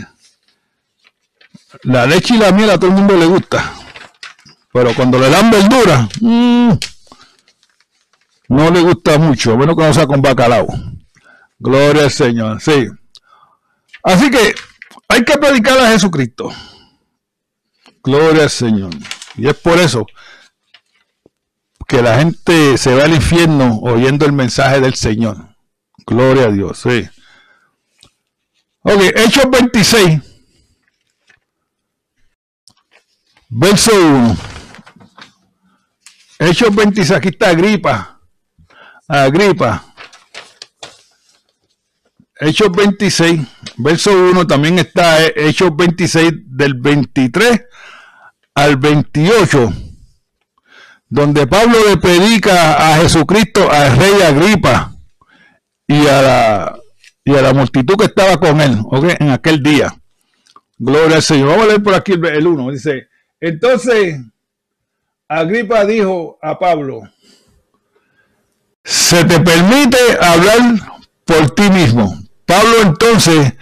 [1.83, 3.73] la leche y la miel a todo el mundo le gusta.
[4.73, 6.73] Pero cuando le dan verdura, mm,
[8.49, 10.67] no le gusta mucho, bueno cuando sea con bacalao.
[11.59, 12.87] Gloria al Señor, sí.
[14.03, 14.55] Así que
[15.09, 16.53] hay que predicar a Jesucristo.
[18.07, 18.91] Gloria al Señor.
[19.37, 20.07] Y es por eso
[21.89, 25.57] que la gente se va al infierno oyendo el mensaje del Señor.
[26.07, 27.09] Gloria a Dios, sí.
[28.83, 30.21] Ok, Hechos 26,
[33.49, 34.37] verso 1.
[36.39, 38.21] Hechos 26, aquí está Agripa.
[39.09, 39.85] Agripa.
[42.39, 43.41] Hechos 26,
[43.79, 47.63] verso 1, también está Hechos 26 del 23
[48.57, 49.73] al 28
[51.09, 54.93] donde Pablo le predica a Jesucristo al rey Agripa
[55.87, 56.79] y a la,
[57.25, 58.81] y a la multitud que estaba con él
[59.21, 59.95] en aquel día.
[60.79, 61.49] Gloria al Señor.
[61.51, 62.73] Vamos a leer por aquí el 1.
[62.73, 63.09] Dice,
[63.41, 64.21] entonces
[65.29, 67.03] Agripa dijo a Pablo,
[68.83, 70.61] se te permite hablar
[71.25, 72.19] por ti mismo.
[72.45, 73.55] Pablo entonces,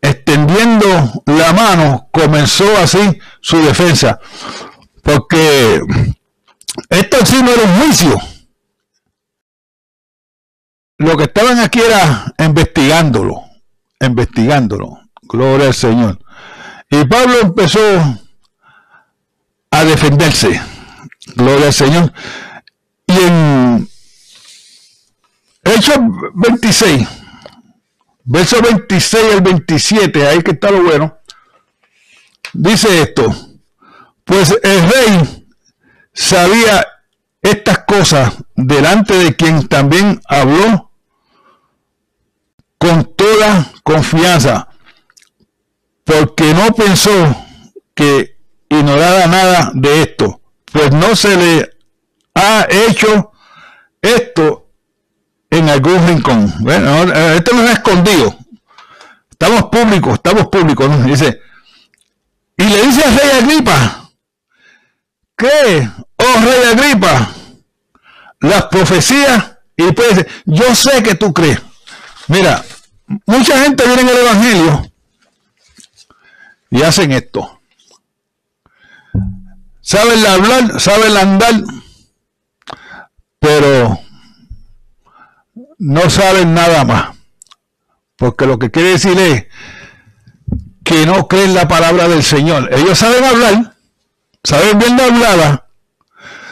[0.00, 0.86] extendiendo
[1.26, 4.18] la mano, comenzó así su defensa.
[5.02, 5.78] Porque
[6.88, 8.18] esto sí no era un juicio.
[10.96, 13.44] Lo que estaban aquí era investigándolo,
[14.00, 14.98] investigándolo.
[15.22, 16.18] Gloria al Señor.
[16.88, 17.80] Y Pablo empezó
[19.70, 20.62] a defenderse.
[21.36, 22.12] Gloria al Señor.
[23.06, 23.88] Y en
[25.64, 25.98] Hechos
[26.34, 27.06] 26,
[28.24, 31.18] verso 26 al 27, ahí que está lo bueno,
[32.54, 33.34] dice esto,
[34.24, 35.46] pues el rey
[36.12, 36.86] sabía
[37.42, 40.90] estas cosas delante de quien también habló
[42.78, 44.68] con toda confianza,
[46.04, 47.36] porque no pensó
[47.94, 48.38] que
[48.68, 50.40] ignorara nada de esto,
[50.72, 51.70] pues no se le
[52.34, 53.32] ha hecho
[54.00, 54.70] esto
[55.50, 56.52] en algún rincón.
[56.60, 57.02] Bueno,
[57.34, 58.36] esto no es escondido.
[59.30, 61.04] Estamos públicos, estamos públicos.
[61.04, 61.40] Dice,
[62.56, 64.10] y le dice al rey Agripa,
[65.36, 67.30] ¿Qué, oh rey Agripa?
[68.40, 71.60] Las profecías, y pues yo sé que tú crees.
[72.28, 72.64] Mira,
[73.26, 74.92] mucha gente viene en el Evangelio
[76.70, 77.60] y hacen esto.
[79.80, 81.54] Saben hablar, saben andar,
[83.38, 83.98] pero
[85.78, 87.16] no saben nada más.
[88.16, 89.46] Porque lo que quiere decir es
[90.84, 92.68] que no creen la palabra del Señor.
[92.72, 93.74] Ellos saben hablar,
[94.44, 95.66] saben bien la hablada,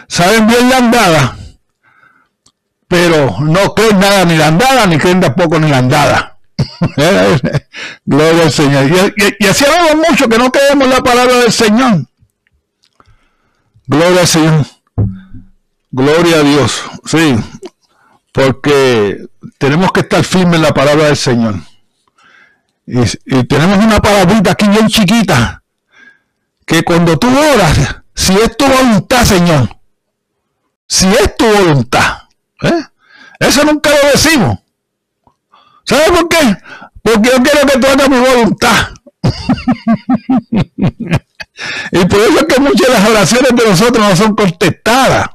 [0.09, 1.37] saben bien la andada,
[2.89, 6.39] pero no creen nada ni la andada, ni creen tampoco ni la andada.
[8.05, 9.15] Gloria al Señor.
[9.39, 12.07] Y, así hablamos mucho que no creemos la palabra del Señor.
[13.87, 14.67] Gloria al Señor.
[15.91, 16.83] Gloria a Dios.
[17.05, 17.37] Sí.
[18.33, 19.27] Porque
[19.59, 21.57] tenemos que estar firmes en la palabra del Señor.
[22.87, 25.63] Y, y tenemos una palabrita aquí bien chiquita
[26.67, 29.77] que cuando tú oras, si es tu voluntad, Señor,
[30.87, 32.23] si es tu voluntad,
[32.63, 32.83] ¿eh?
[33.41, 34.59] eso nunca lo decimos.
[35.85, 36.57] ¿Sabes por qué?
[37.03, 38.89] Porque yo quiero que tú hagas mi voluntad.
[41.93, 45.29] y por eso es que muchas de las oraciones de nosotros no son contestadas.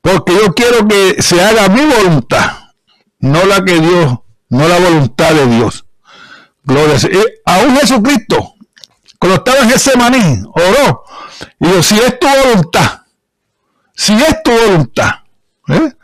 [0.00, 2.58] Porque yo quiero que se haga mi voluntad,
[3.20, 4.18] no la que Dios,
[4.50, 5.83] no la voluntad de Dios.
[6.64, 6.96] Gloria
[7.44, 8.54] a Aún Jesucristo
[9.24, 11.04] cuando estaba en ese maní, oró.
[11.58, 13.00] Y dijo, si es tu voluntad,
[13.94, 15.10] si es tu voluntad,
[15.68, 15.96] ¿eh?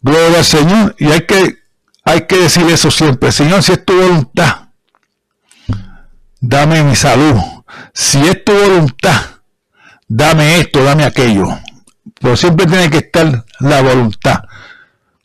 [0.00, 0.94] gloria al Señor.
[0.98, 1.58] Y hay que,
[2.04, 4.68] hay que decir eso siempre, Señor, si es tu voluntad,
[6.40, 7.38] dame mi salud.
[7.92, 9.20] Si es tu voluntad,
[10.08, 11.48] dame esto, dame aquello.
[12.18, 14.42] pero siempre tiene que estar la voluntad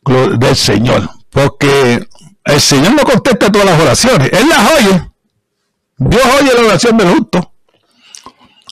[0.04, 2.06] del Señor, porque
[2.46, 5.12] el Señor no contesta todas las oraciones, Él las oye.
[5.98, 7.54] Dios oye la oración del justo.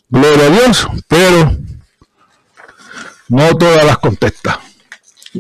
[0.10, 1.56] Gloria a Dios, pero
[3.28, 4.60] no todas las contesta.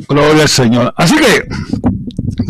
[0.07, 0.93] Gloria al Señor.
[0.95, 1.47] Así que,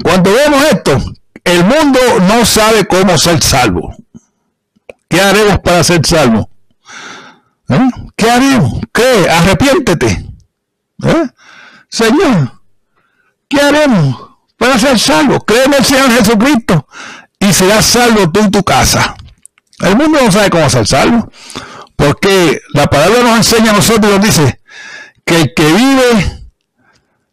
[0.04, 1.02] cuando vemos esto,
[1.46, 3.96] el mundo no sabe cómo ser salvo.
[5.08, 6.50] ¿Qué haremos para ser salvo?
[7.70, 7.90] ¿Eh?
[8.16, 8.82] ¿Qué haremos?
[8.94, 9.28] ¿Qué?
[9.30, 10.30] Arrepiéntete.
[11.04, 11.30] ¿Eh?
[11.88, 12.62] Señor,
[13.48, 14.29] ¿qué haremos
[14.60, 15.40] para ser salvo?
[15.40, 16.88] Cree en el Señor Jesucristo
[17.40, 19.16] y serás salvo tú y tu casa.
[19.80, 21.32] El mundo no sabe cómo ser salvo.
[21.96, 24.62] Porque la palabra nos enseña a nosotros, nos dice
[25.26, 26.44] que el que vive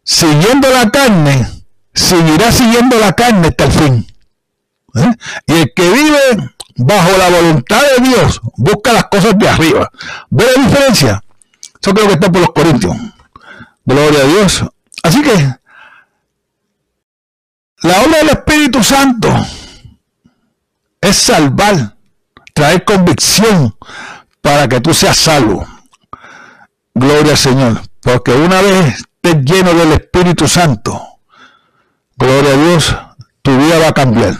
[0.03, 1.47] siguiendo la carne,
[1.93, 4.07] seguirá siguiendo la carne hasta el fin.
[4.95, 5.15] ¿Eh?
[5.47, 9.89] Y el que vive bajo la voluntad de Dios, busca las cosas de arriba.
[10.29, 11.23] ¿Ve la diferencia?
[11.81, 12.95] Eso creo que está por los Corintios.
[13.85, 14.65] Gloria a Dios.
[15.03, 15.55] Así que
[17.81, 19.29] la obra del Espíritu Santo
[20.99, 21.95] es salvar,
[22.53, 23.75] traer convicción
[24.41, 25.65] para que tú seas salvo.
[26.93, 27.81] Gloria al Señor.
[28.01, 30.99] Porque una vez estés lleno del Espíritu Santo,
[32.15, 32.95] gloria a Dios,
[33.41, 34.37] tu vida va a cambiar.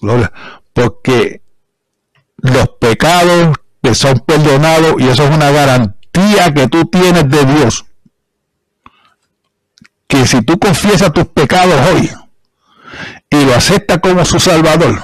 [0.00, 0.32] Gloria.
[0.72, 1.42] Porque
[2.38, 7.86] los pecados te son perdonados y eso es una garantía que tú tienes de Dios.
[10.06, 12.10] Que si tú confiesas tus pecados hoy
[13.28, 15.02] y lo aceptas como su Salvador,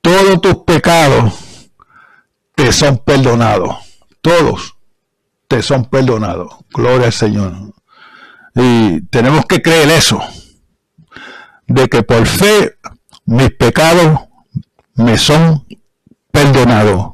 [0.00, 1.32] todos tus pecados
[2.54, 3.76] te son perdonados.
[4.20, 4.76] Todos
[5.48, 6.56] te son perdonados.
[6.72, 7.52] Gloria al Señor.
[8.54, 10.20] Y tenemos que creer eso.
[11.66, 12.76] De que por fe
[13.24, 14.20] mis pecados
[14.94, 15.66] me son
[16.30, 17.13] perdonados.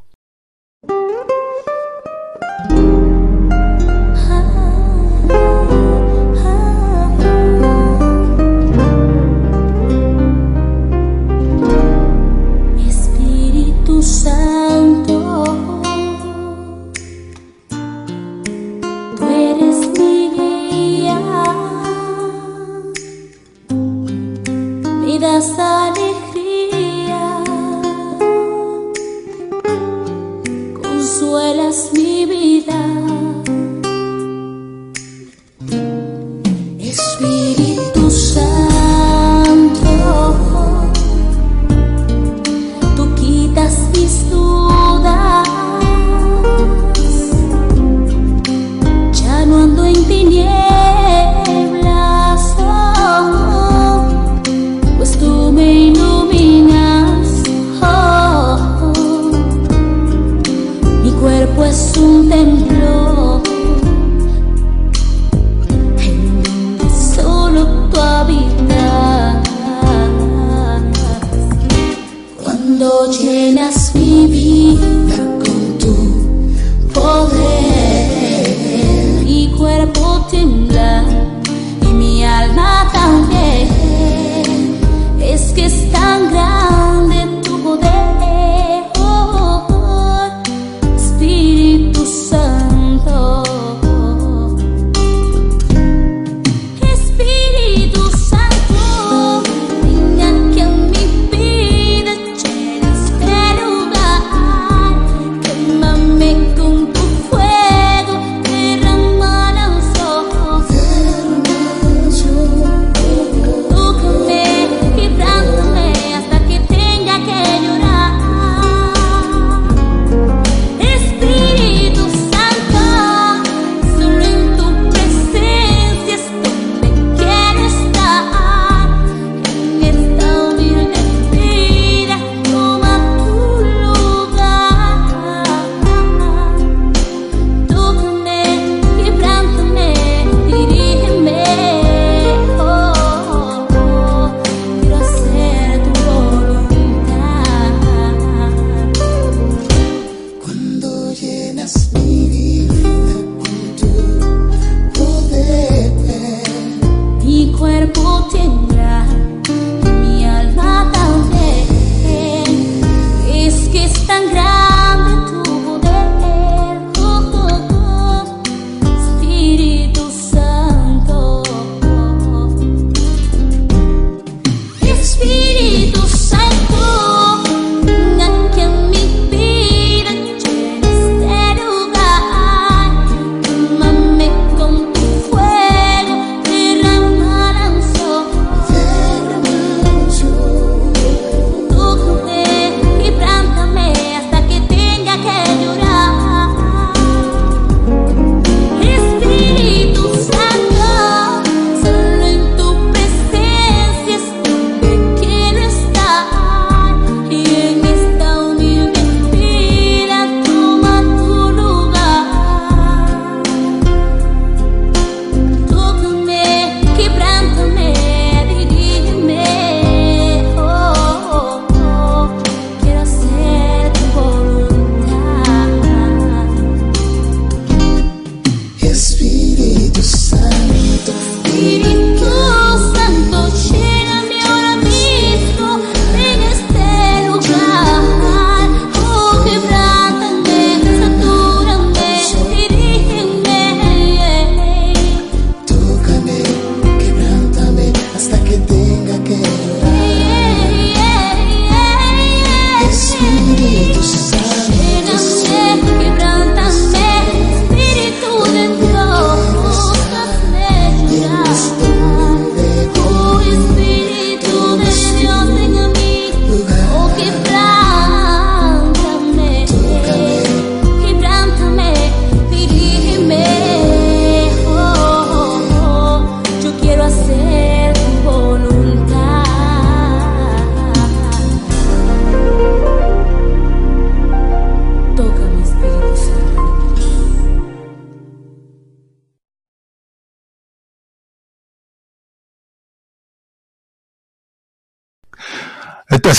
[25.40, 25.90] Hasta
[62.30, 62.79] que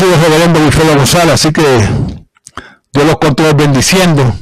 [0.02, 1.62] sido el reverendo Wilfredo González, así que
[2.92, 4.34] Dios los continúe bendiciendo.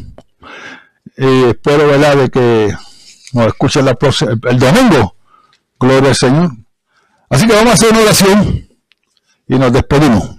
[1.18, 2.74] Y espero, ¿verdad?, de que
[3.34, 5.16] nos escuchen el domingo.
[5.78, 6.52] Gloria al Señor.
[7.30, 8.70] Así que vamos a hacer una oración
[9.48, 10.30] y nos despedimos.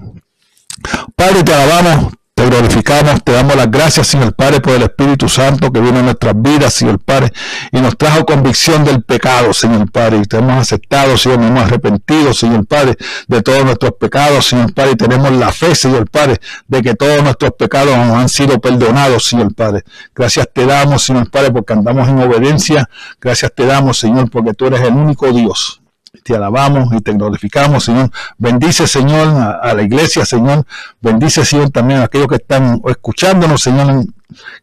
[1.14, 2.14] Padre, te alabamos,
[2.50, 6.34] glorificamos, te damos las gracias, Señor Padre, por el Espíritu Santo que viene a nuestras
[6.36, 7.32] vidas, Señor Padre,
[7.70, 11.62] y nos trajo convicción del pecado, Señor Padre, y te hemos aceptado, Señor, nos hemos
[11.64, 12.96] arrepentido, Señor Padre,
[13.28, 17.22] de todos nuestros pecados, Señor Padre, y tenemos la fe, Señor Padre, de que todos
[17.22, 19.84] nuestros pecados nos han sido perdonados, Señor Padre.
[20.14, 22.88] Gracias te damos, Señor Padre, porque andamos en obediencia.
[23.20, 25.79] Gracias te damos, Señor, porque tú eres el único Dios
[26.22, 28.10] te alabamos y te glorificamos, Señor.
[28.38, 29.28] Bendice, Señor,
[29.62, 30.64] a, la iglesia, Señor.
[31.00, 34.04] Bendice, Señor, también a aquellos que están escuchándonos, Señor.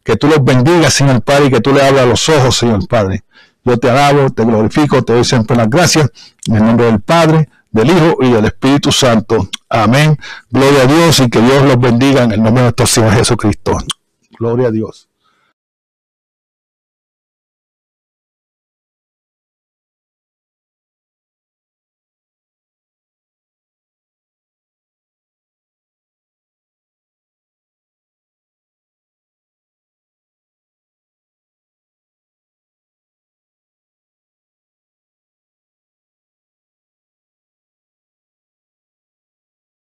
[0.02, 3.24] Que tú los bendigas, Señor Padre, y que tú le abras los ojos, Señor Padre.
[3.64, 6.10] Yo te alabo, te glorifico, te doy siempre las gracias.
[6.46, 9.48] En el nombre del Padre, del Hijo y del Espíritu Santo.
[9.68, 10.16] Amén.
[10.50, 13.76] Gloria a Dios y que Dios los bendiga en el nombre de nuestro Señor Jesucristo.
[14.38, 15.07] Gloria a Dios.